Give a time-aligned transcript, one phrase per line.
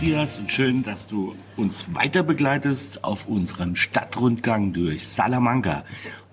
[0.00, 5.84] Dias und schön, dass du uns weiter begleitest auf unserem Stadtrundgang durch Salamanca.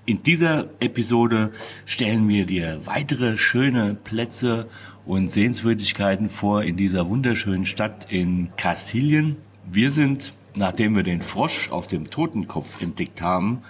[0.06, 1.52] In dieser Episode
[1.86, 4.70] stellen wir dir weitere schöne Plätze
[5.06, 9.36] und Sehenswürdigkeiten vor in dieser wunderschönen Stadt in Kastilien.
[9.70, 13.64] Wir sind, nachdem wir den Frosch auf dem Totenkopf entdeckt haben,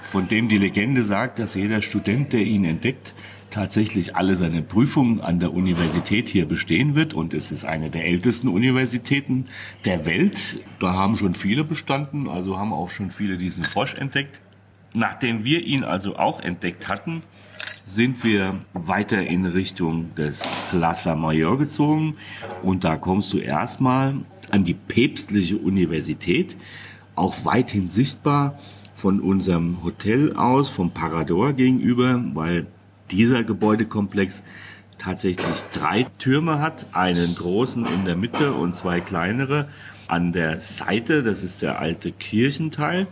[0.00, 3.14] von dem die Legende sagt, dass jeder Student, der ihn entdeckt,
[3.56, 7.14] tatsächlich alle seine Prüfungen an der Universität hier bestehen wird.
[7.14, 9.46] Und es ist eine der ältesten Universitäten
[9.86, 10.60] der Welt.
[10.78, 14.42] Da haben schon viele bestanden, also haben auch schon viele diesen Frosch entdeckt.
[14.92, 17.22] Nachdem wir ihn also auch entdeckt hatten,
[17.86, 22.16] sind wir weiter in Richtung des Plaza Mayor gezogen.
[22.62, 24.16] Und da kommst du erstmal
[24.50, 26.58] an die päpstliche Universität,
[27.14, 28.58] auch weithin sichtbar
[28.94, 32.66] von unserem Hotel aus, vom Parador gegenüber, weil
[33.10, 34.42] dieser Gebäudekomplex
[34.98, 39.68] tatsächlich drei Türme hat, einen großen in der Mitte und zwei kleinere
[40.08, 43.06] an der Seite, das ist der alte Kirchenteil.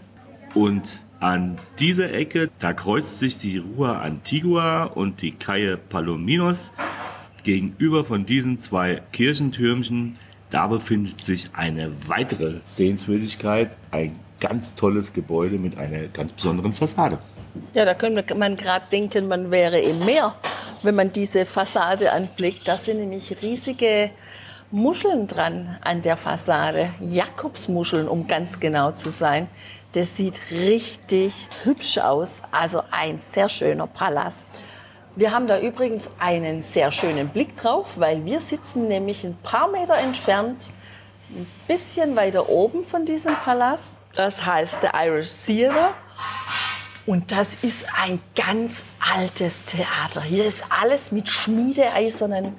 [0.55, 6.70] Und an dieser Ecke, da kreuzt sich die Rua Antigua und die Calle Palominos.
[7.42, 10.17] Gegenüber von diesen zwei Kirchentürmchen,
[10.50, 17.19] da befindet sich eine weitere Sehenswürdigkeit, ein ganz tolles Gebäude mit einer ganz besonderen Fassade.
[17.72, 20.34] Ja, da könnte man gerade denken, man wäre im Meer,
[20.83, 22.66] wenn man diese Fassade anblickt.
[22.66, 24.10] Da sind nämlich riesige
[24.70, 26.91] Muscheln dran an der Fassade.
[27.00, 29.48] Jakobsmuscheln, um ganz genau zu sein.
[29.92, 32.42] Das sieht richtig hübsch aus.
[32.50, 34.48] Also ein sehr schöner Palast.
[35.14, 39.71] Wir haben da übrigens einen sehr schönen Blick drauf, weil wir sitzen nämlich ein paar
[39.71, 40.71] Meter entfernt,
[41.31, 43.94] ein bisschen weiter oben von diesem Palast.
[44.16, 45.94] Das heißt der Irish Theatre.
[47.06, 50.22] Und das ist ein ganz altes Theater.
[50.22, 52.54] Hier ist alles mit schmiedeeisernen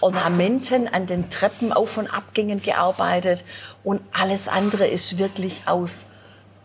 [0.00, 3.44] Ornamenten an den Treppen, Auf- und Abgängen gearbeitet.
[3.84, 6.08] Und alles andere ist wirklich aus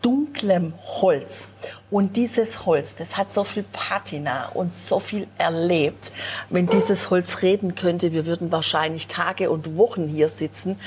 [0.02, 1.48] dunklem Holz.
[1.90, 6.12] Und dieses Holz, das hat so viel Patina und so viel erlebt.
[6.48, 10.78] Wenn dieses Holz reden könnte, wir würden wahrscheinlich Tage und Wochen hier sitzen.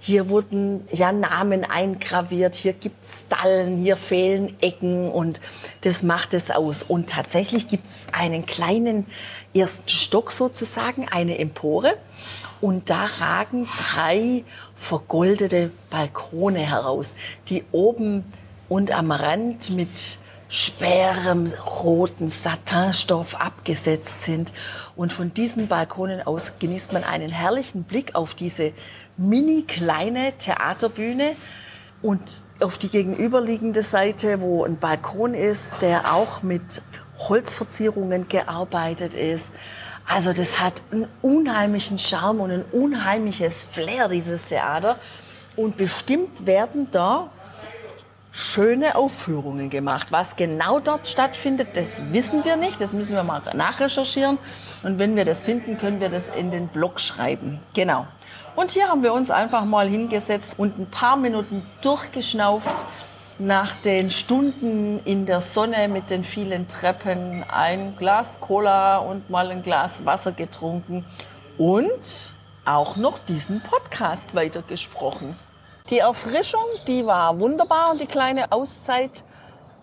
[0.00, 5.40] Hier wurden ja Namen eingraviert, hier gibt's Stallen, hier fehlen Ecken und
[5.80, 6.82] das macht es aus.
[6.82, 9.06] Und tatsächlich gibt's einen kleinen
[9.54, 11.94] ersten Stock sozusagen, eine Empore.
[12.60, 14.44] Und da ragen drei
[14.76, 17.16] vergoldete Balkone heraus,
[17.48, 18.24] die oben
[18.70, 21.46] und am Rand mit schwerem
[21.82, 24.52] roten Satinstoff abgesetzt sind.
[24.96, 28.72] Und von diesen Balkonen aus genießt man einen herrlichen Blick auf diese
[29.16, 31.34] mini kleine Theaterbühne
[32.00, 36.82] und auf die gegenüberliegende Seite, wo ein Balkon ist, der auch mit
[37.18, 39.52] Holzverzierungen gearbeitet ist.
[40.06, 44.96] Also das hat einen unheimlichen Charme und ein unheimliches Flair, dieses Theater.
[45.56, 47.30] Und bestimmt werden da
[48.32, 50.08] schöne Aufführungen gemacht.
[50.10, 52.80] Was genau dort stattfindet, das wissen wir nicht.
[52.80, 54.38] Das müssen wir mal nachrecherchieren.
[54.82, 57.60] Und wenn wir das finden, können wir das in den Blog schreiben.
[57.74, 58.06] Genau.
[58.56, 62.84] Und hier haben wir uns einfach mal hingesetzt und ein paar Minuten durchgeschnauft.
[63.38, 69.50] Nach den Stunden in der Sonne mit den vielen Treppen ein Glas Cola und mal
[69.50, 71.06] ein Glas Wasser getrunken
[71.56, 72.34] und
[72.66, 75.36] auch noch diesen Podcast weitergesprochen.
[75.88, 79.24] Die Erfrischung, die war wunderbar und die kleine Auszeit.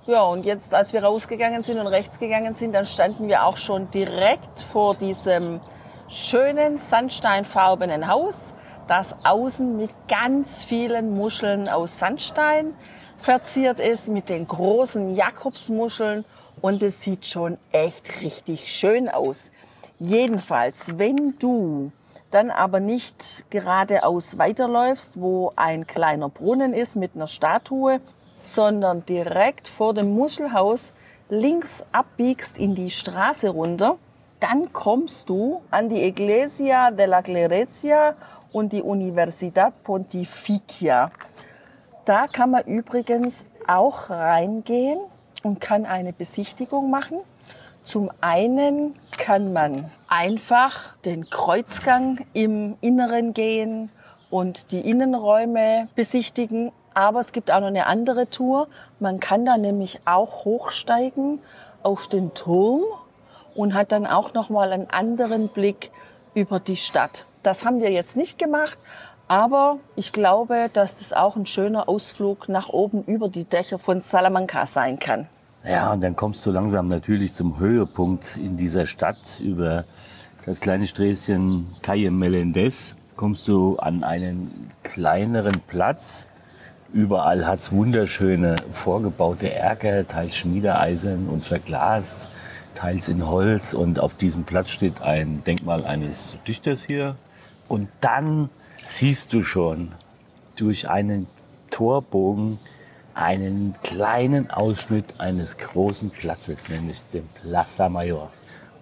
[0.06, 3.58] Ja, und jetzt, als wir rausgegangen sind und rechts gegangen sind, dann standen wir auch
[3.58, 5.60] schon direkt vor diesem
[6.08, 8.54] schönen sandsteinfarbenen Haus,
[8.88, 12.74] das außen mit ganz vielen Muscheln aus Sandstein
[13.18, 16.24] verziert ist, mit den großen Jakobsmuscheln
[16.62, 19.52] und es sieht schon echt richtig schön aus.
[20.00, 21.92] Jedenfalls, wenn du
[22.32, 28.02] dann aber nicht geradeaus weiterläufst, wo ein kleiner Brunnen ist mit einer Statue,
[28.36, 30.94] sondern direkt vor dem Muschelhaus
[31.30, 33.98] links abbiegst in die Straße runter,
[34.40, 38.16] dann kommst du an die Iglesia de la Clerecia
[38.52, 41.10] und die Universidad Pontificia.
[42.06, 45.00] Da kann man übrigens auch reingehen
[45.44, 47.18] und kann eine Besichtigung machen.
[47.88, 53.90] Zum einen kann man einfach den Kreuzgang im Inneren gehen
[54.30, 56.74] und die Innenräume besichtigen.
[56.94, 58.68] Aber es gibt auch noch eine andere Tour.
[59.00, 61.40] Man kann da nämlich auch hochsteigen
[61.82, 62.82] auf den Turm
[63.56, 65.90] und hat dann auch noch mal einen anderen Blick
[66.34, 67.26] über die Stadt.
[67.42, 68.78] Das haben wir jetzt nicht gemacht,
[69.30, 74.02] aber ich glaube, dass das auch ein schöner Ausflug nach oben über die Dächer von
[74.02, 75.30] Salamanca sein kann.
[75.70, 79.84] Ja, und dann kommst du langsam natürlich zum Höhepunkt in dieser Stadt über
[80.46, 82.96] das kleine Sträßchen Calle Melendez.
[83.18, 86.30] Kommst du an einen kleineren Platz.
[86.94, 92.30] Überall hat's wunderschöne vorgebaute Erker, teils schmiedeeisern und verglast,
[92.74, 93.74] teils in Holz.
[93.74, 97.18] Und auf diesem Platz steht ein Denkmal eines Dichters hier.
[97.68, 98.50] Und dann
[98.82, 99.92] siehst du schon
[100.56, 101.28] durch einen
[101.72, 102.58] Torbogen
[103.18, 108.32] einen kleinen Ausschnitt eines großen Platzes, nämlich den Plaza Mayor.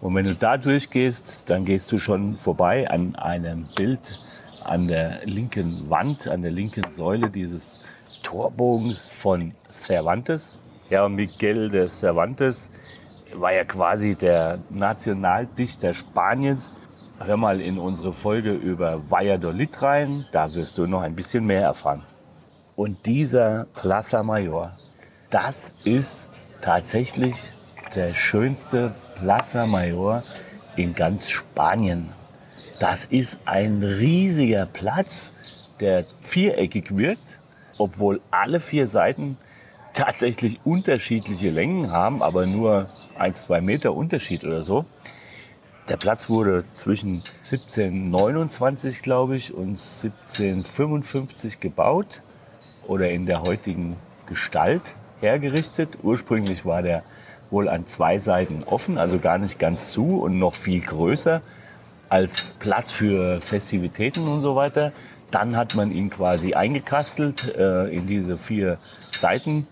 [0.02, 4.20] Und wenn du da durchgehst, dann gehst du schon vorbei an einem Bild
[4.64, 7.86] an der linken Wand, an der linken Säule dieses
[8.24, 10.58] Torbogens von Cervantes.
[10.90, 12.70] Ja, Miguel de Cervantes
[13.34, 16.74] war ja quasi der Nationaldichter Spaniens
[17.20, 21.62] hör mal in unsere Folge über Valladolid rein, da wirst du noch ein bisschen mehr
[21.62, 22.04] erfahren.
[22.76, 24.74] Und dieser Plaza Mayor,
[25.30, 26.28] das ist
[26.60, 27.54] tatsächlich
[27.96, 30.24] der schönste Plaza Mayor
[30.76, 32.10] in ganz Spanien.
[32.82, 35.32] Das ist ein riesiger Platz,
[35.80, 37.40] der viereckig wirkt,
[37.78, 39.38] obwohl alle vier Seiten
[39.94, 42.88] tatsächlich unterschiedliche Längen haben, aber nur
[43.18, 44.84] ein, zwei Meter Unterschied oder so.
[45.88, 52.22] Der Platz wurde zwischen 1729, glaube ich, und 1755 gebaut
[52.88, 53.96] oder in der heutigen
[54.28, 55.98] Gestalt hergerichtet.
[56.04, 57.04] Ursprünglich war der
[57.52, 61.42] wohl an zwei Seiten offen, also gar nicht ganz zu und noch viel größer
[62.10, 64.92] als Platz für Festivitäten und so weiter.
[65.32, 68.78] Dann hat man ihn quasi eingekastelt äh, in diese vier
[69.12, 69.68] Seiten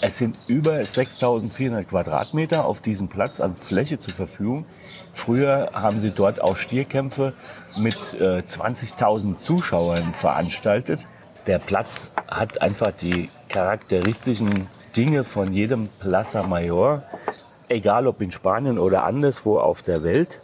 [0.00, 4.66] es sind über 6400 Quadratmeter auf diesem Platz an Fläche zur Verfügung.
[5.12, 7.32] Früher haben sie dort auch Stierkämpfe
[7.78, 11.06] mit äh, 20.000 Zuschauern veranstaltet.
[11.46, 14.66] Der Platz hat einfach die charakteristischen
[14.96, 17.02] Dinge von jedem Plaza Mayor,
[17.68, 20.40] egal ob in Spanien oder anderswo auf der Welt.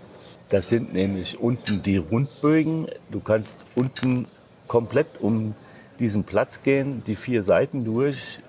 [0.49, 2.89] Das sind nämlich unten die Rundbögen.
[3.11, 4.27] Du kannst unten
[4.67, 5.55] komplett um
[6.01, 8.41] diesen Platz gehen, die vier Seiten durch,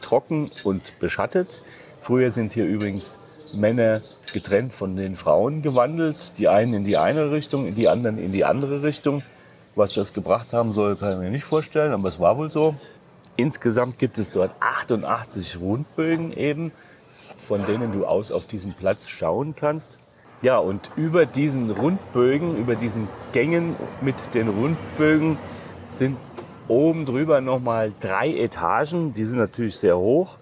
[0.00, 1.62] trocken und beschattet.
[2.00, 3.18] Früher sind hier übrigens
[3.54, 4.00] Männer
[4.32, 6.32] getrennt von den Frauen gewandelt.
[6.38, 9.22] Die einen in die eine Richtung, die anderen in die andere Richtung.
[9.74, 12.74] Was das gebracht haben soll, kann ich mir nicht vorstellen, aber es war wohl so.
[13.36, 16.72] Insgesamt gibt es dort 88 Rundbögen eben,
[17.36, 19.98] von denen du aus auf diesen Platz schauen kannst.
[20.42, 25.36] Ja, und über diesen Rundbögen, über diesen Gängen mit den Rundbögen
[25.88, 26.16] sind
[26.68, 30.36] Oben drüber nochmal drei Etagen, die sind natürlich sehr hoch.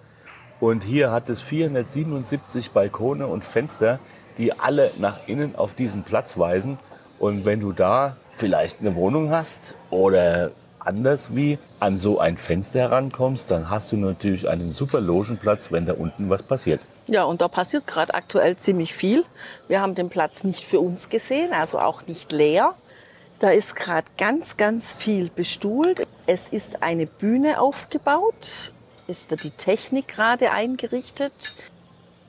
[0.59, 3.99] Und hier hat es 477 Balkone und Fenster,
[4.37, 6.79] die alle nach innen auf diesen Platz weisen.
[7.19, 12.79] Und wenn du da vielleicht eine Wohnung hast oder anders wie an so ein Fenster
[12.79, 16.81] herankommst, dann hast du natürlich einen super Logenplatz, wenn da unten was passiert.
[17.07, 19.23] Ja, und da passiert gerade aktuell ziemlich viel.
[19.67, 22.73] Wir haben den Platz nicht für uns gesehen, also auch nicht leer.
[23.39, 26.01] Da ist gerade ganz, ganz viel bestuhlt.
[26.25, 28.73] Es ist eine Bühne aufgebaut.
[29.07, 31.53] Es wird die Technik gerade eingerichtet.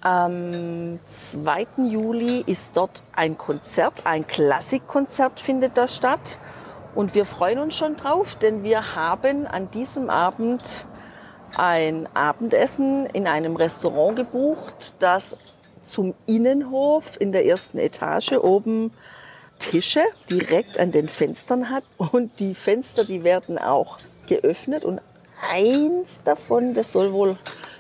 [0.01, 1.67] Am 2.
[1.89, 6.39] Juli ist dort ein Konzert, ein Klassikkonzert findet da statt.
[6.95, 10.87] Und wir freuen uns schon drauf, denn wir haben an diesem Abend
[11.57, 15.37] ein Abendessen in einem Restaurant gebucht, das
[15.83, 18.93] zum Innenhof in der ersten Etage oben
[19.59, 25.01] Tische direkt an den Fenstern hat und die Fenster, die werden auch geöffnet und
[25.51, 27.37] eins davon, das soll wohl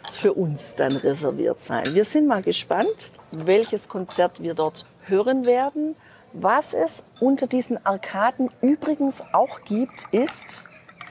[0.08, 1.94] für uns dann reserviert sein.
[1.94, 5.96] Wir sind mal gespannt, welches Konzert wir dort hören werden.
[6.32, 10.68] Was es unter diesen Arkaden übrigens auch gibt, ist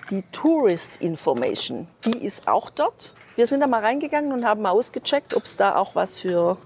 [0.10, 1.88] die Tourist Information.
[2.06, 3.14] Die ist auch dort.
[3.36, 6.58] Wir sind da mal reingegangen und haben mal ausgecheckt, ob es da auch was für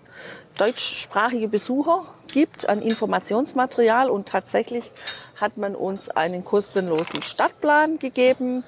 [0.57, 4.91] deutschsprachige Besucher gibt an Informationsmaterial und tatsächlich
[5.35, 8.63] hat man uns einen kostenlosen Stadtplan gegeben.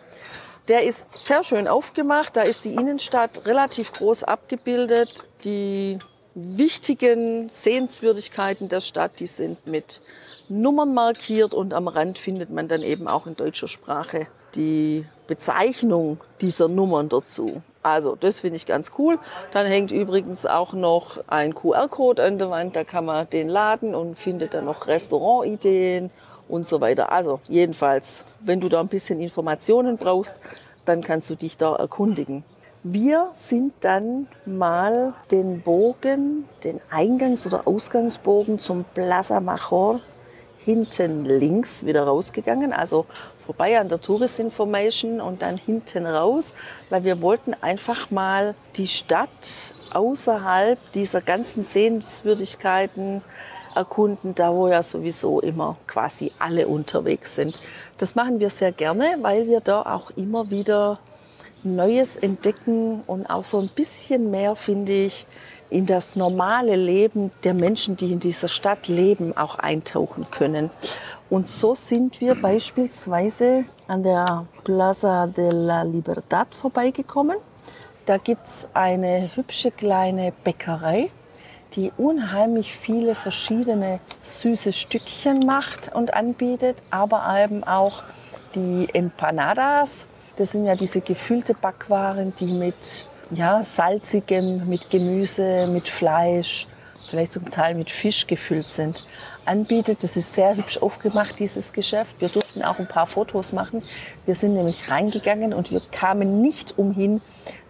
[0.69, 2.37] Der ist sehr schön aufgemacht.
[2.37, 5.27] Da ist die Innenstadt relativ groß abgebildet.
[5.43, 5.99] Die
[6.35, 10.01] wichtigen Sehenswürdigkeiten der Stadt, die sind mit
[10.49, 16.19] Nummern markiert und am Rand findet man dann eben auch in deutscher Sprache die Bezeichnung
[16.41, 17.61] dieser Nummern dazu.
[17.81, 19.19] Also das finde ich ganz cool.
[19.51, 23.93] Dann hängt übrigens auch noch ein QR-Code an der Wand, da kann man den laden
[23.93, 26.09] und findet dann noch Restaurantideen
[26.47, 27.11] und so weiter.
[27.11, 30.35] Also jedenfalls, wenn du da ein bisschen Informationen brauchst,
[30.85, 32.43] dann kannst du dich da erkundigen.
[32.83, 40.01] Wir sind dann mal den Bogen, den Eingangs- oder Ausgangsbogen zum Plaza Major
[40.65, 43.05] hinten links wieder rausgegangen, also
[43.45, 46.53] vorbei an der Tourist Information und dann hinten raus,
[46.89, 49.29] weil wir wollten einfach mal die Stadt
[49.93, 53.21] außerhalb dieser ganzen Sehenswürdigkeiten
[53.75, 57.61] erkunden, da wo ja sowieso immer quasi alle unterwegs sind.
[57.97, 60.99] Das machen wir sehr gerne, weil wir da auch immer wieder
[61.63, 65.25] Neues entdecken und auch so ein bisschen mehr, finde ich,
[65.69, 70.69] in das normale Leben der Menschen, die in dieser Stadt leben, auch eintauchen können.
[71.29, 77.37] Und so sind wir beispielsweise an der Plaza de la Libertad vorbeigekommen.
[78.05, 81.09] Da gibt's eine hübsche kleine Bäckerei,
[81.75, 88.03] die unheimlich viele verschiedene süße Stückchen macht und anbietet, aber eben auch
[88.55, 90.07] die Empanadas.
[90.35, 96.67] Das sind ja diese gefüllte Backwaren, die mit ja, salzigem, mit Gemüse, mit Fleisch,
[97.09, 99.05] vielleicht zum Teil mit Fisch gefüllt sind,
[99.45, 100.03] anbietet.
[100.03, 102.15] Das ist sehr hübsch aufgemacht, dieses Geschäft.
[102.19, 103.83] Wir durften auch ein paar Fotos machen.
[104.25, 107.21] Wir sind nämlich reingegangen und wir kamen nicht umhin,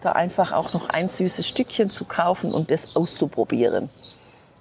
[0.04, 3.90] da einfach auch noch ein süßes Stückchen zu kaufen und das auszuprobieren.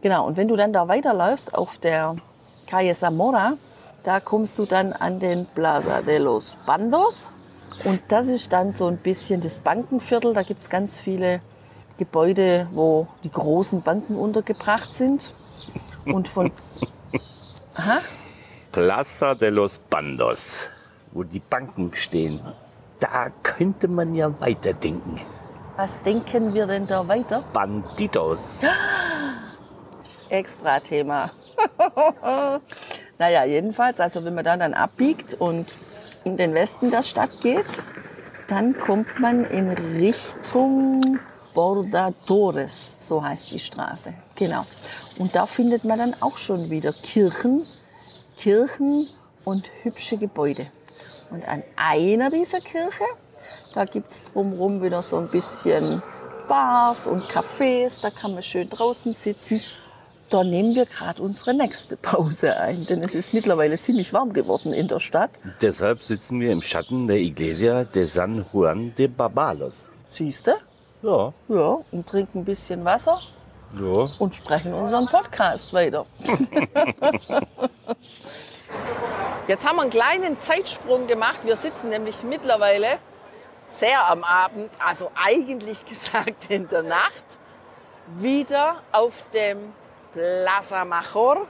[0.00, 2.16] Genau, und wenn du dann da weiterläufst auf der
[2.66, 3.54] Calle Zamora,
[4.02, 7.30] da kommst du dann an den Plaza de los Bandos.
[7.84, 10.34] Und das ist dann so ein bisschen das Bankenviertel.
[10.34, 11.40] Da gibt es ganz viele
[11.98, 15.34] Gebäude, wo die großen Banken untergebracht sind.
[16.04, 16.52] Und von.
[17.74, 18.00] Aha.
[18.72, 20.68] Plaza de los Bandos,
[21.12, 22.40] wo die Banken stehen.
[23.02, 25.20] Da könnte man ja weiterdenken.
[25.76, 27.42] Was denken wir denn da weiter?
[27.52, 28.62] Banditos.
[30.28, 31.28] Extra Thema.
[33.18, 35.74] naja, jedenfalls, also wenn man dann, dann abbiegt und
[36.22, 37.66] in den Westen der Stadt geht,
[38.46, 41.18] dann kommt man in Richtung
[41.54, 44.14] Bordadores, so heißt die Straße.
[44.36, 44.64] Genau.
[45.18, 47.62] Und da findet man dann auch schon wieder Kirchen,
[48.36, 49.08] Kirchen
[49.44, 50.68] und hübsche Gebäude.
[51.32, 53.04] Und an einer dieser Kirche,
[53.74, 56.02] da gibt's drumherum wieder so ein bisschen
[56.48, 59.60] Bars und Cafés, da kann man schön draußen sitzen
[60.32, 64.72] da nehmen wir gerade unsere nächste Pause ein, denn es ist mittlerweile ziemlich warm geworden
[64.72, 65.30] in der Stadt.
[65.60, 69.90] Deshalb sitzen wir im Schatten der Iglesia de San Juan de Barbalos.
[70.08, 70.52] Siehst du?
[71.02, 71.34] Ja.
[71.48, 73.20] Ja, und trinken ein bisschen Wasser
[73.78, 74.08] Ja.
[74.20, 76.06] und sprechen unseren Podcast weiter.
[79.48, 81.40] Jetzt haben wir einen kleinen Zeitsprung gemacht.
[81.44, 82.98] Wir sitzen nämlich mittlerweile
[83.66, 87.38] sehr am Abend, also eigentlich gesagt in der Nacht,
[88.18, 89.72] wieder auf dem
[90.12, 91.46] Plaza Major.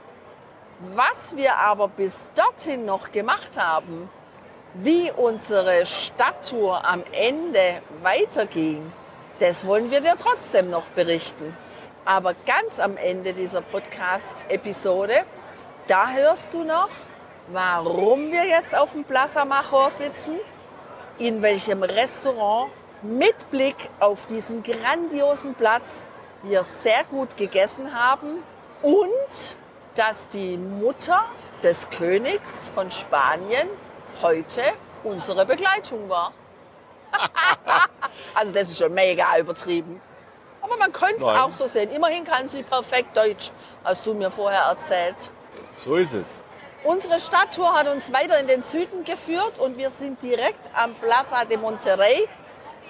[0.95, 4.09] Was wir aber bis dorthin noch gemacht haben,
[4.73, 8.91] wie unsere Stadttour am Ende weiterging,
[9.39, 11.55] das wollen wir dir trotzdem noch berichten.
[12.05, 15.23] Aber ganz am Ende dieser Podcast-Episode,
[15.87, 16.89] da hörst du noch,
[17.47, 20.39] warum wir jetzt auf dem Plaza Major sitzen,
[21.17, 22.71] in welchem Restaurant
[23.01, 26.05] mit Blick auf diesen grandiosen Platz
[26.43, 28.43] wir sehr gut gegessen haben
[28.81, 29.57] und
[29.95, 31.23] dass die Mutter
[31.61, 33.69] des Königs von Spanien
[34.21, 34.61] heute
[35.03, 36.33] unsere Begleitung war.
[38.33, 40.01] also das ist schon mega übertrieben.
[40.61, 41.89] Aber man könnte es auch so sehen.
[41.89, 43.51] Immerhin kann sie perfekt Deutsch,
[43.83, 45.29] hast du mir vorher erzählt.
[45.83, 46.41] So ist es.
[46.85, 51.45] Unsere Stadttour hat uns weiter in den Süden geführt und wir sind direkt am Plaza
[51.45, 52.27] de Monterrey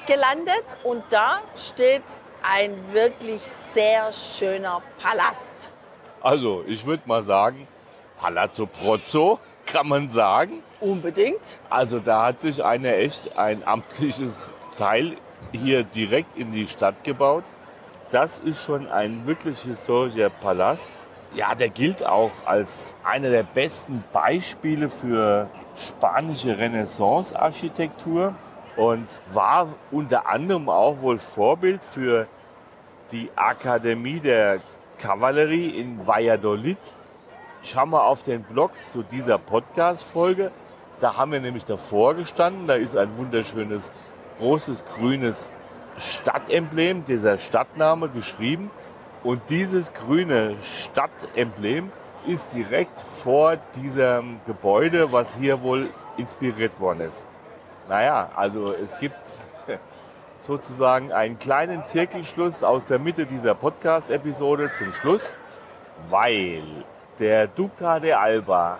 [0.07, 2.01] gelandet und da steht
[2.41, 3.41] ein wirklich
[3.75, 5.71] sehr schöner Palast.
[6.21, 7.67] Also, ich würde mal sagen,
[8.17, 10.63] Palazzo Prozzo, kann man sagen.
[10.79, 11.59] Unbedingt.
[11.69, 15.17] Also da hat sich einer echt ein amtliches Teil
[15.51, 17.43] hier direkt in die Stadt gebaut.
[18.09, 20.97] Das ist schon ein wirklich historischer Palast.
[21.35, 28.35] Ja, der gilt auch als einer der besten Beispiele für spanische Renaissance-Architektur
[28.77, 32.27] und war unter anderem auch wohl Vorbild für
[33.11, 34.61] die Akademie der
[34.99, 36.77] Kavallerie in Valladolid.
[37.63, 40.51] Schau mal auf den Blog zu dieser Podcast-Folge.
[40.99, 42.67] Da haben wir nämlich davor gestanden.
[42.67, 43.91] Da ist ein wunderschönes,
[44.37, 45.51] großes, grünes
[45.97, 48.69] Stadtemblem, dieser Stadtname geschrieben.
[49.23, 51.91] Und dieses grüne Stadtemblem
[52.25, 57.25] ist direkt vor diesem Gebäude, was hier wohl inspiriert worden ist.
[57.87, 59.15] Naja, also es gibt
[60.39, 65.31] sozusagen einen kleinen Zirkelschluss aus der Mitte dieser Podcast-Episode zum Schluss,
[66.09, 66.63] weil
[67.19, 68.79] der Duca de Alba,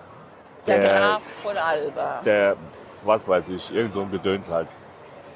[0.66, 2.20] Der, Graf von Alba.
[2.24, 2.56] der,
[3.02, 4.68] was weiß ich, irgend so ein Gedöns halt,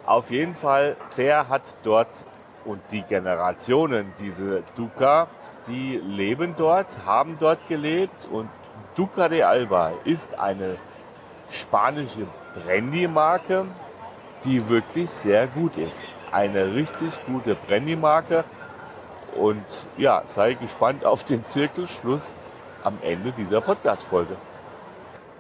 [0.06, 2.08] Auf jeden Fall, der hat dort
[2.68, 5.28] und die Generationen, diese Duca,
[5.66, 8.48] die leben dort, haben dort gelebt und
[8.94, 10.76] Duca de Alba ist eine
[11.48, 13.66] spanische Brandy-Marke,
[14.44, 16.04] die wirklich sehr gut ist.
[16.30, 18.44] Eine richtig gute Brandy-Marke
[19.34, 19.64] und
[19.96, 22.34] ja, sei gespannt auf den Zirkelschluss
[22.84, 24.36] am Ende dieser Podcast-Folge.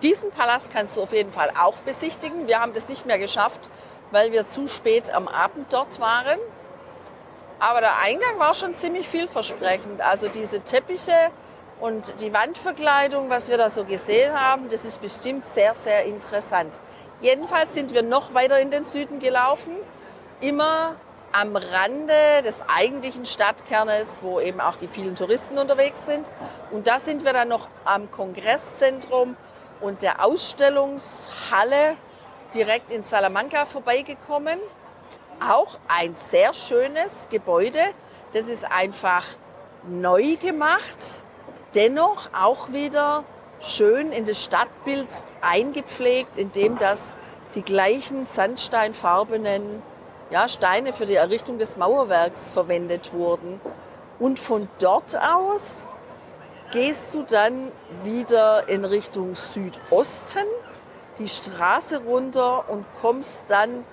[0.02, 2.46] Diesen Palast kannst du auf jeden Fall auch besichtigen.
[2.46, 3.68] Wir haben das nicht mehr geschafft,
[4.12, 6.38] weil wir zu spät am Abend dort waren.
[7.60, 10.00] Aber der Eingang war schon ziemlich vielversprechend.
[10.00, 11.30] Also diese Teppiche
[11.80, 16.78] und die Wandverkleidung, was wir da so gesehen haben, das ist bestimmt sehr, sehr interessant.
[17.20, 19.74] Jedenfalls sind wir noch weiter in den Süden gelaufen,
[20.40, 20.94] immer
[21.32, 26.30] am Rande des eigentlichen Stadtkernes, wo eben auch die vielen Touristen unterwegs sind.
[26.70, 29.36] Und da sind wir dann noch am Kongresszentrum
[29.80, 31.96] und der Ausstellungshalle
[32.54, 34.58] direkt in Salamanca vorbeigekommen.
[35.40, 37.80] Auch ein sehr schönes Gebäude.
[38.32, 39.24] Das ist einfach
[39.88, 41.22] neu gemacht,
[41.74, 43.24] dennoch auch wieder
[43.60, 45.08] schön in das Stadtbild
[45.40, 47.14] eingepflegt, indem das
[47.54, 49.82] die gleichen sandsteinfarbenen
[50.30, 53.60] ja, Steine für die Errichtung des Mauerwerks verwendet wurden.
[54.18, 55.86] Und von dort aus
[56.72, 60.44] gehst du dann wieder in Richtung Südosten,
[61.18, 63.84] die Straße runter und kommst dann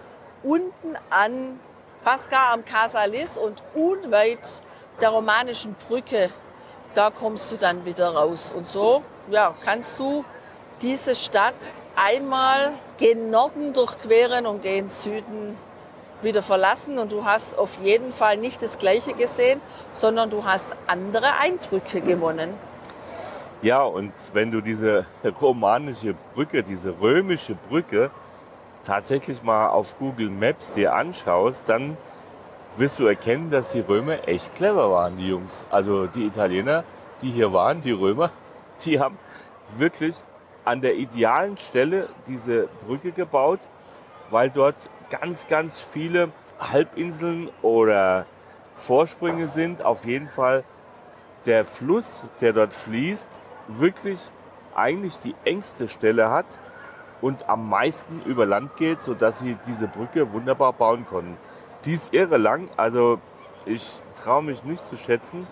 [0.46, 1.60] unten an,
[2.02, 4.62] fast gar am Casalis und unweit
[5.02, 6.30] der romanischen Brücke.
[6.94, 8.54] Da kommst du dann wieder raus.
[8.56, 10.24] Und so ja, kannst du
[10.82, 15.58] diese Stadt einmal gen Norden durchqueren und gen Süden
[16.22, 19.62] wieder verlassen und du hast auf jeden Fall nicht das Gleiche gesehen,
[19.92, 22.54] sondern du hast andere Eindrücke gewonnen.
[23.62, 25.06] Ja, und wenn du diese
[25.42, 28.12] romanische Brücke, diese römische Brücke
[28.86, 31.98] tatsächlich mal auf Google Maps dir anschaust, dann
[32.77, 35.65] wirst du erkennen, dass die Römer echt clever waren, die Jungs.
[35.70, 36.84] Also die Italiener,
[37.22, 38.29] die hier waren, die Römer,
[38.86, 39.18] die haben
[39.77, 40.16] wirklich
[40.64, 43.60] an der idealen Stelle diese Brücke gebaut,
[44.29, 44.75] weil dort
[45.10, 48.25] ganz, ganz viele Halbinseln oder
[48.75, 49.83] Vorsprünge sind.
[49.83, 50.64] Auf jeden Fall
[51.46, 54.31] der Fluss, der dort fließt, wirklich
[54.74, 56.46] eigentlich die engste Stelle hat
[57.25, 61.38] und am meisten über Land geht, sodass sie diese Brücke wunderbar bauen konnten.
[61.83, 63.18] Die ist irre lang, also
[63.66, 65.48] ich traue mich nicht zu schätzen,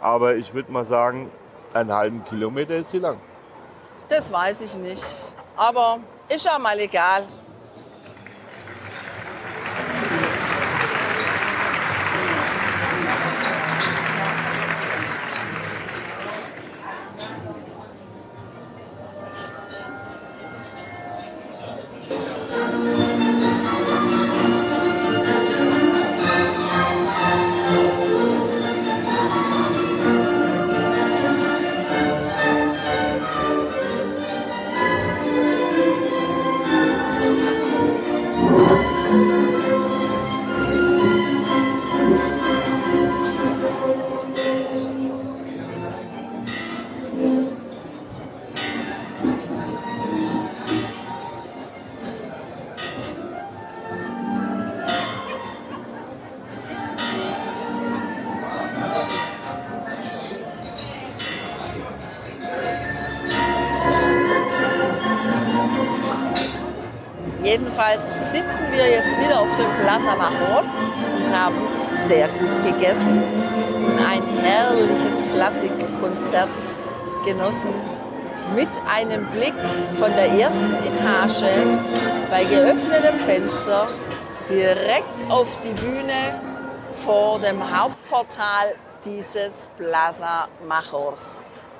[0.00, 1.30] aber ich würde mal sagen,
[1.72, 3.20] einen halben Kilometer ist sie lang.
[4.08, 5.04] Das weiß ich nicht,
[5.54, 7.28] aber ist ja mal egal.
[70.16, 70.64] Mahon
[71.16, 71.56] und haben
[72.06, 76.48] sehr gut gegessen und ein herrliches Klassikkonzert
[77.24, 77.74] genossen
[78.54, 79.54] mit einem Blick
[79.98, 81.44] von der ersten Etage
[82.30, 83.88] bei geöffnetem Fenster
[84.48, 86.40] direkt auf die Bühne
[87.04, 88.74] vor dem Hauptportal
[89.04, 91.26] dieses Plaza Majors.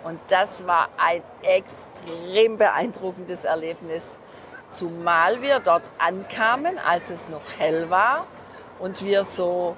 [0.05, 4.19] Und das war ein extrem beeindruckendes Erlebnis.
[4.75, 8.27] Zumal wir dort ankamen, als es noch hell war
[8.81, 9.77] und wir so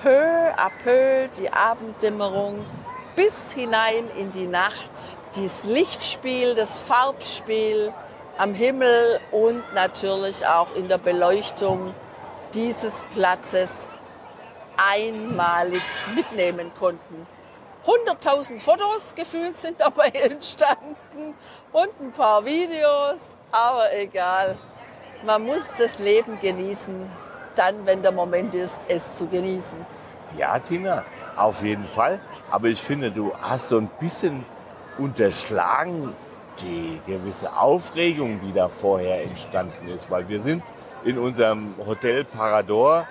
[0.00, 2.64] peu à peu die Abenddämmerung
[3.16, 7.92] bis hinein in die Nacht, dieses Lichtspiel, das Farbspiel
[8.38, 11.92] am Himmel und natürlich auch in der Beleuchtung
[12.54, 13.88] dieses Platzes
[14.76, 15.82] einmalig
[16.14, 17.26] mitnehmen konnten.
[17.84, 21.34] 100.000 Fotos gefühlt sind dabei entstanden
[21.72, 24.56] und ein paar Videos aber egal.
[25.24, 26.94] Man muss das Leben genießen,
[27.54, 29.78] dann, wenn der Moment ist, es zu genießen.
[30.36, 31.04] Ja, Tina,
[31.36, 32.20] auf jeden Fall.
[32.50, 34.44] Aber ich finde, du hast so ein bisschen
[34.98, 36.14] unterschlagen
[36.60, 40.10] die gewisse Aufregung, die da vorher entstanden ist.
[40.10, 40.62] Weil wir sind
[41.04, 43.06] in unserem Hotel Parador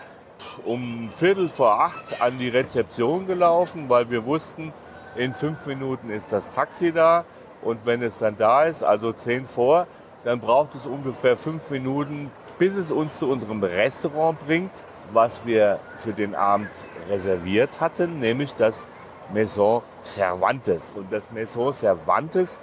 [0.64, 4.74] um Viertel vor acht an die Rezeption gelaufen, weil wir wussten,
[5.16, 7.26] in fünf Minuten ist das Taxi da.
[7.64, 9.88] Und wenn es dann da ist, also zehn vor,
[10.26, 14.84] dann braucht es ungefähr fünf Minuten, bis es uns zu unserem Restaurant bringt,
[15.14, 16.72] was wir für den Abend
[17.08, 18.88] reserviert hatten, nämlich das
[19.32, 20.92] Maison Cervantes.
[20.96, 22.58] Und das Maison Cervantes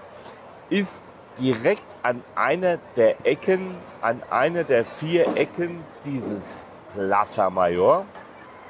[0.70, 1.00] ist
[1.38, 8.06] direkt an einer der Ecken, an einer der vier Ecken dieses Plaza Mayor.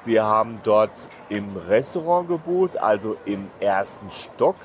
[0.05, 4.57] Wir haben dort im Restaurant gebucht, also im ersten Stock.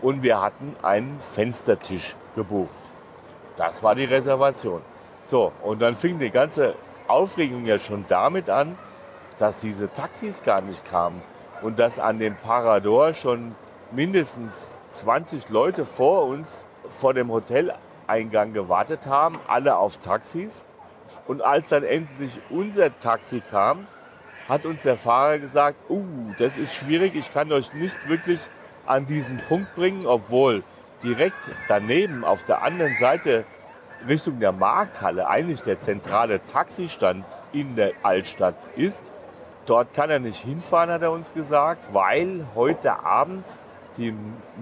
[0.00, 2.81] Und wir hatten einen Fenstertisch gebucht.
[3.56, 4.82] Das war die Reservation.
[5.24, 6.74] So, und dann fing die ganze
[7.06, 8.76] Aufregung ja schon damit an,
[9.38, 11.22] dass diese Taxis gar nicht kamen
[11.62, 13.54] und dass an dem Parador schon
[13.90, 20.62] mindestens 20 Leute vor uns vor dem Hoteleingang gewartet haben, alle auf Taxis.
[21.26, 23.86] Und als dann endlich unser Taxi kam,
[24.48, 26.04] hat uns der Fahrer gesagt, uh,
[26.38, 28.48] das ist schwierig, ich kann euch nicht wirklich
[28.86, 30.64] an diesen Punkt bringen, obwohl
[31.02, 33.44] direkt daneben auf der anderen Seite
[34.08, 39.12] Richtung der Markthalle eigentlich der zentrale Taxistand in der Altstadt ist.
[39.66, 43.44] Dort kann er nicht hinfahren, hat er uns gesagt, weil heute Abend
[43.96, 44.14] die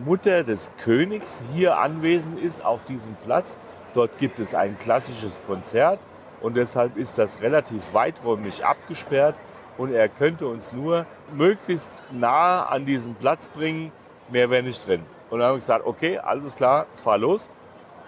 [0.04, 3.56] Mutter des Königs hier anwesend ist auf diesem Platz.
[3.94, 6.00] Dort gibt es ein klassisches Konzert
[6.40, 9.36] und deshalb ist das relativ weiträumig abgesperrt
[9.78, 13.92] und er könnte uns nur möglichst nah an diesen Platz bringen,
[14.28, 15.04] mehr wäre nicht drin.
[15.30, 17.48] Und dann haben wir gesagt, okay, alles klar, fahr los.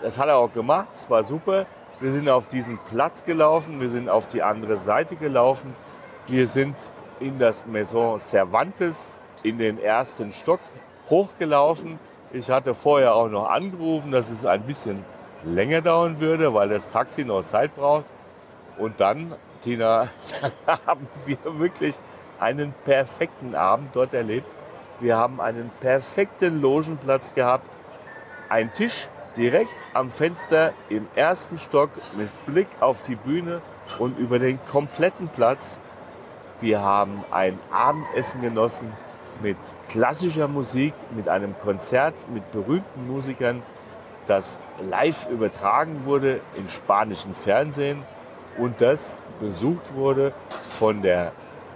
[0.03, 1.67] Das hat er auch gemacht, es war super.
[2.01, 5.75] Wir sind auf diesen Platz gelaufen, wir sind auf die andere Seite gelaufen.
[6.27, 6.75] Wir sind
[7.21, 10.61] in das Maison Cervantes in den ersten Stock
[11.09, 12.01] hochgelaufen.
[12.33, 15.05] Ich hatte vorher auch noch angerufen, dass es ein bisschen
[15.45, 18.05] länger dauern würde, weil das Taxi noch Zeit braucht.
[18.79, 20.09] Und dann, Tina,
[20.67, 21.97] dann haben wir wirklich
[22.41, 24.53] einen perfekten Abend dort erlebt.
[25.03, 27.77] Wir haben einen perfekten Logenplatz gehabt.
[28.49, 33.63] Ein Tisch direkt am Fenster im ersten Stock mit Blick auf die Bühne
[33.99, 35.81] und über den kompletten Platz.
[36.61, 38.93] Wir haben ein Abendessen genossen
[39.43, 39.57] mit
[39.89, 43.61] klassischer Musik, mit einem Konzert mit berühmten Musikern,
[44.29, 48.05] das live übertragen wurde im spanischen Fernsehen
[48.57, 50.33] und das besucht wurde
[50.69, 51.33] von der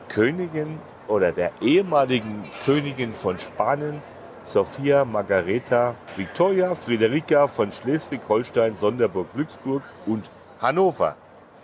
[0.09, 4.03] Königin oder der ehemaligen Königin von Spanien,
[4.45, 11.17] Sophia Margareta Victoria Friederika von Schleswig-Holstein, Sonderburg, Glücksburg und Hannover.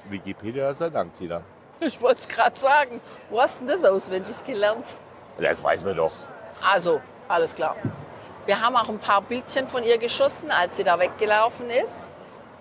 [0.09, 1.43] Wikipedia sei Dank, Tina.
[1.81, 3.01] Ich wollte es gerade sagen.
[3.31, 4.97] Wo hast denn das auswendig gelernt?
[5.39, 6.13] Das weiß man doch.
[6.61, 7.77] Also, alles klar.
[8.47, 12.09] Wir haben auch ein paar Bildchen von ihr geschossen, als sie da weggelaufen ist.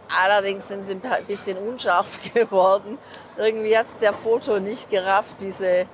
[0.07, 2.97] Allerdings sind sie ein bisschen unscharf geworden.
[3.37, 5.87] Irgendwie hat es der Foto nicht gerafft, diese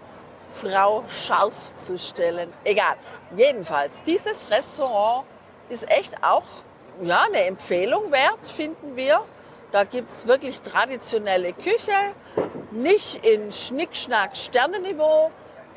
[0.62, 2.52] Frau scharf zu stellen.
[2.64, 2.96] Egal.
[3.36, 5.26] Jedenfalls, dieses Restaurant
[5.70, 6.46] ist echt auch
[7.02, 9.22] ja, eine Empfehlung wert, finden wir.
[9.72, 11.92] Da gibt es wirklich traditionelle Küche,
[12.72, 15.32] nicht in Schnickschnack Sternenniveau,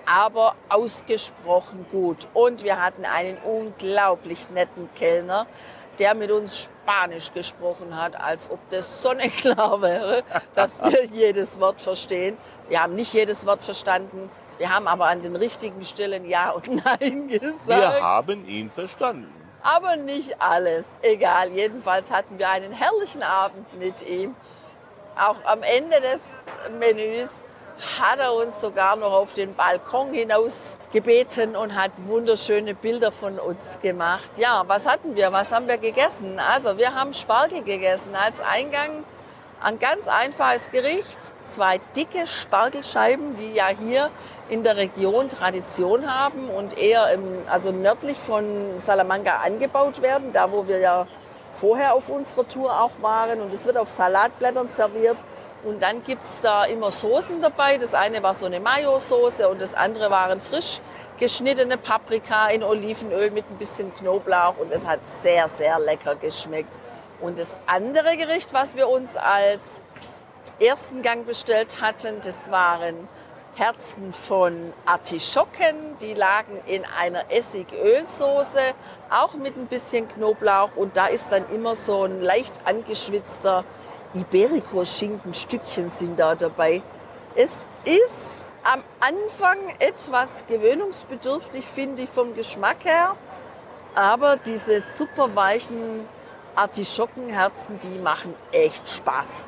[0.06, 2.28] aber ausgesprochen gut.
[2.32, 5.46] Und wir hatten einen unglaublich netten Kellner,
[5.98, 10.22] der mit uns Spanisch gesprochen hat, als ob das sonnenklar wäre,
[10.54, 12.38] dass wir jedes Wort verstehen.
[12.68, 14.30] Wir haben nicht jedes Wort verstanden.
[14.60, 17.66] Wir haben aber an den richtigen Stellen Ja und Nein gesagt.
[17.66, 19.32] Wir haben ihn verstanden.
[19.62, 20.86] Aber nicht alles.
[21.00, 21.50] Egal.
[21.52, 24.36] Jedenfalls hatten wir einen herrlichen Abend mit ihm.
[25.18, 26.20] Auch am Ende des
[26.78, 27.32] Menüs
[27.98, 33.38] hat er uns sogar noch auf den Balkon hinaus gebeten und hat wunderschöne Bilder von
[33.38, 34.28] uns gemacht.
[34.36, 35.32] Ja, was hatten wir?
[35.32, 36.38] Was haben wir gegessen?
[36.38, 39.04] Also wir haben Spargel gegessen als Eingang.
[39.62, 41.18] Ein ganz einfaches Gericht.
[41.46, 44.10] Zwei dicke Spargelscheiben, die ja hier
[44.48, 50.50] in der Region Tradition haben und eher im, also nördlich von Salamanca angebaut werden, da
[50.50, 51.06] wo wir ja
[51.52, 53.42] vorher auf unserer Tour auch waren.
[53.42, 55.22] Und es wird auf Salatblättern serviert.
[55.62, 57.76] Und dann gibt es da immer Soßen dabei.
[57.76, 60.80] Das eine war so eine Mayo-Soße und das andere waren frisch
[61.18, 64.56] geschnittene Paprika in Olivenöl mit ein bisschen Knoblauch.
[64.56, 66.74] Und es hat sehr, sehr lecker geschmeckt.
[67.20, 69.82] Und das andere Gericht, was wir uns als
[70.58, 73.08] ersten Gang bestellt hatten, das waren
[73.56, 75.98] Herzen von Artischocken.
[76.00, 78.74] Die lagen in einer Essigölsoße,
[79.10, 80.76] auch mit ein bisschen Knoblauch.
[80.76, 83.64] Und da ist dann immer so ein leicht angeschwitzter
[84.14, 86.82] Iberico-Schinkenstückchen sind da dabei.
[87.36, 93.16] Es ist am Anfang etwas gewöhnungsbedürftig, finde ich, vom Geschmack her.
[93.94, 96.06] Aber diese super weichen
[96.54, 99.44] Artischockenherzen, die machen echt Spaß.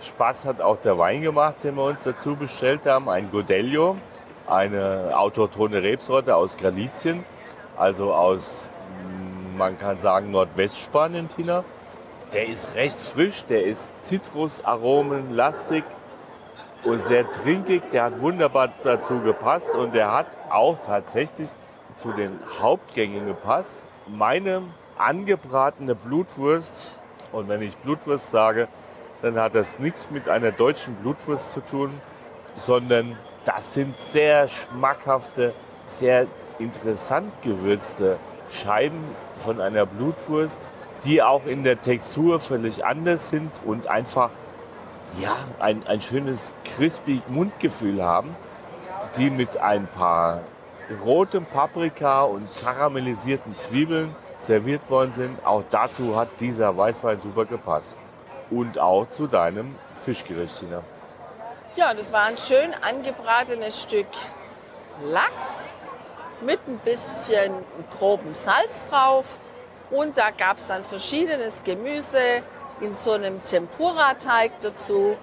[0.00, 3.08] Spaß hat auch der Wein gemacht, den wir uns dazu bestellt haben.
[3.08, 3.96] Ein Godello,
[4.46, 7.24] eine autochthone Rebsorte aus Galizien,
[7.76, 8.68] also aus,
[9.04, 11.64] mm, man kann sagen, Nordwestspanien, Tina.
[12.32, 15.84] Der ist recht frisch, der ist Zitrusaromen lastig
[16.84, 17.82] und sehr trinkig.
[17.90, 21.48] Der hat wunderbar dazu gepasst und der hat auch tatsächlich
[21.96, 23.82] zu den Hauptgängen gepasst.
[24.06, 24.62] Meine
[25.00, 26.98] angebratene Blutwurst,
[27.32, 28.68] und wenn ich Blutwurst sage,
[29.22, 32.00] dann hat das nichts mit einer deutschen Blutwurst zu tun,
[32.56, 35.54] sondern das sind sehr schmackhafte,
[35.86, 36.26] sehr
[36.58, 38.18] interessant gewürzte
[38.50, 39.04] Scheiben
[39.36, 40.70] von einer Blutwurst,
[41.04, 44.30] die auch in der Textur völlig anders sind und einfach
[45.20, 48.36] ja, ein, ein schönes crispy Mundgefühl haben,
[49.16, 50.42] die mit ein paar
[51.04, 55.46] rotem Paprika und karamellisierten Zwiebeln serviert worden sind.
[55.46, 57.96] Auch dazu hat dieser Weißwein super gepasst.
[58.50, 60.82] Und auch zu deinem Fischgericht, Tina.
[61.76, 64.08] Ja, das war ein schön angebratenes Stück
[65.04, 65.68] Lachs
[66.40, 67.52] mit ein bisschen
[67.96, 69.38] grobem Salz drauf.
[69.90, 72.42] Und da gab es dann verschiedenes Gemüse
[72.80, 75.16] in so einem Tempura-Teig dazu.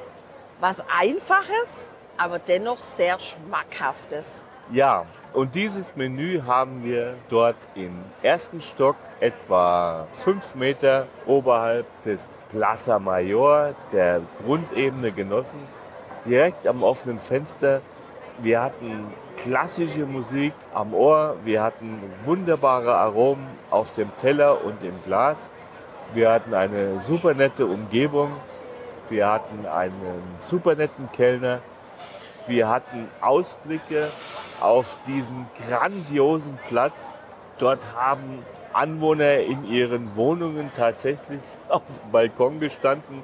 [0.59, 4.41] Was Einfaches, aber dennoch sehr Schmackhaftes.
[4.71, 7.91] Ja, und dieses Menü haben wir dort im
[8.23, 15.59] ersten Stock, etwa fünf Meter oberhalb des Plaza Mayor, der Grundebene genossen.
[16.25, 17.81] Direkt am offenen Fenster.
[18.39, 21.35] Wir hatten klassische Musik am Ohr.
[21.43, 25.49] Wir hatten wunderbare Aromen auf dem Teller und im Glas.
[26.13, 28.31] Wir hatten eine super nette Umgebung.
[29.09, 31.61] Wir hatten einen super netten Kellner.
[32.47, 34.09] Wir hatten Ausblicke
[34.61, 36.97] auf diesen grandiosen Platz.
[37.59, 43.21] Dort haben Anwohner in ihren Wohnungen tatsächlich auf dem Balkon gestanden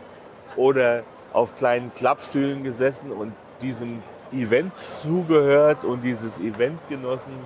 [0.57, 7.45] oder auf kleinen Klappstühlen gesessen und diesem Event zugehört und dieses Event genossen.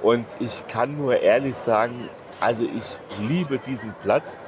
[0.00, 2.08] Und ich kann nur ehrlich sagen,
[2.40, 4.38] also ich liebe diesen Platz.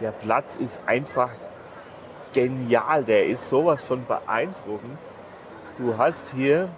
[0.00, 1.30] Der Platz ist einfach
[2.32, 4.98] genial, der ist sowas von beeindruckend.
[5.76, 6.70] Du hast hier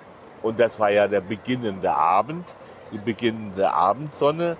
[0.42, 2.56] und das war ja der beginnende Abend,
[2.90, 4.56] die beginnende Abendsonne.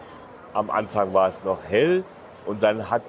[0.54, 2.04] Am Anfang war es noch hell
[2.46, 3.02] und dann hat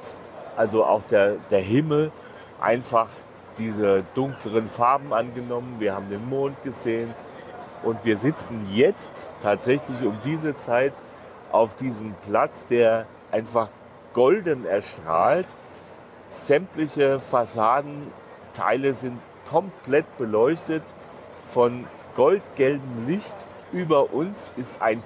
[0.58, 2.12] also auch der, der Himmel
[2.60, 3.10] einfach
[3.60, 5.76] diese dunkleren Farben angenommen.
[5.78, 7.14] Wir haben den Mond gesehen
[7.84, 10.94] und wir sitzen jetzt tatsächlich um diese Zeit
[11.52, 13.70] auf diesem Platz, der einfach
[14.14, 15.46] golden erstrahlt.
[16.28, 20.84] Sämtliche Fassadenteile sind komplett beleuchtet
[21.50, 23.36] von goldgelbem Licht.
[23.72, 25.04] Über uns ist ein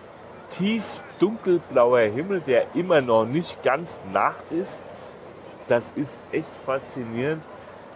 [0.50, 4.80] tief dunkelblauer Himmel, der immer noch nicht ganz Nacht ist.
[5.68, 7.44] Das ist echt faszinierend.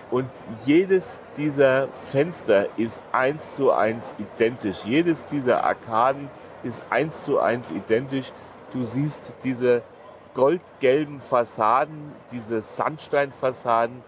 [0.10, 0.29] Und
[0.65, 4.86] jedes dieser Fenster ist eins zu eins identisch.
[4.86, 6.29] Jedes dieser Arkaden
[6.63, 8.31] ist eins zu eins identisch.
[8.71, 9.83] Du siehst diese
[10.33, 14.01] goldgelben Fassaden, diese Sandsteinfassaden.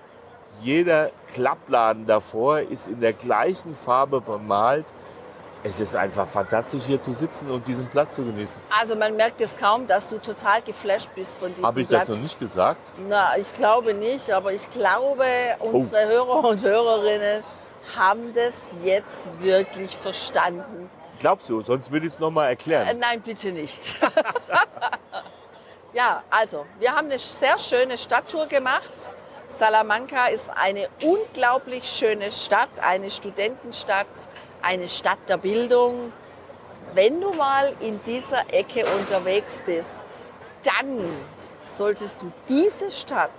[0.62, 4.86] Jeder Klappladen davor ist in der gleichen Farbe bemalt
[5.64, 8.58] es ist einfach fantastisch hier zu sitzen und diesen Platz zu genießen.
[8.70, 12.08] Also man merkt es kaum, dass du total geflasht bist von diesem Habe ich Platz.
[12.08, 12.92] das noch nicht gesagt?
[13.10, 15.26] Na, ich glaube nicht, aber ich glaube,
[15.60, 16.10] unsere oh.
[16.10, 17.44] Hörer und Hörerinnen
[17.98, 20.90] haben das jetzt wirklich verstanden.
[21.20, 21.62] Glaubst du?
[21.62, 22.88] Sonst würde ich es nochmal erklären.
[22.88, 24.00] Äh, nein, bitte nicht.
[25.94, 29.12] ja, also, wir haben eine sehr schöne Stadttour gemacht.
[29.50, 34.08] Salamanca ist eine unglaublich schöne Stadt, eine Studentenstadt
[34.62, 36.12] eine Stadt der Bildung.
[36.94, 40.28] Wenn du mal in dieser Ecke unterwegs bist,
[40.64, 41.00] dann
[41.66, 43.30] solltest du diese Stadt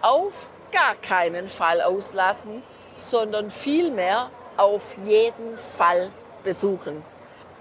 [0.00, 2.62] auf gar keinen Fall auslassen,
[2.96, 6.10] sondern vielmehr auf jeden Fall
[6.42, 7.02] besuchen.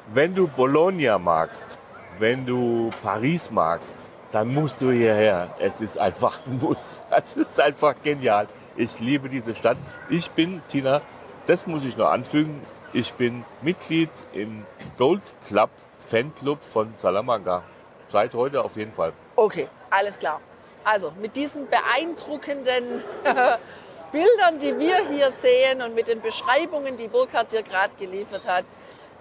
[0.08, 1.78] Wenn du Bologna magst,
[2.20, 3.98] wenn du Paris magst,
[4.34, 5.54] dann musst du hierher.
[5.60, 7.02] Es ist einfach ein Muss.
[7.12, 8.48] Es ist einfach genial.
[8.76, 9.78] Ich liebe diese Stadt.
[10.10, 11.02] Ich bin, Tina,
[11.46, 14.66] das muss ich noch anfügen, ich bin Mitglied im
[14.98, 15.70] Gold Club
[16.00, 17.64] Fanclub von Salamanca.
[18.08, 19.14] Seit heute auf jeden Fall.
[19.36, 20.42] Okay, alles klar.
[20.84, 23.04] Also mit diesen beeindruckenden
[24.12, 28.66] Bildern, die wir hier sehen und mit den Beschreibungen, die Burkhard dir gerade geliefert hat,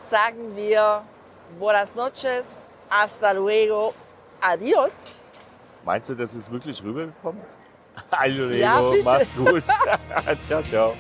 [0.09, 1.03] sagen wir
[1.59, 2.47] Buenas noches,
[2.89, 3.95] hasta luego,
[4.43, 4.93] adios.
[5.85, 7.41] Meinst du, das ist wirklich rübergekommen?
[8.11, 9.63] Also, ja, mach's gut.
[10.47, 10.95] ciao, ciao.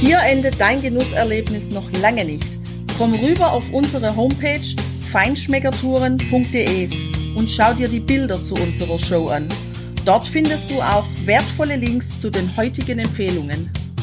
[0.00, 2.46] Hier endet dein Genusserlebnis noch lange nicht.
[2.96, 4.62] Komm rüber auf unsere Homepage
[5.10, 6.88] feinschmeckertouren.de
[7.34, 9.48] und schau dir die Bilder zu unserer Show an.
[10.04, 13.72] Dort findest du auch wertvolle Links zu den heutigen Empfehlungen.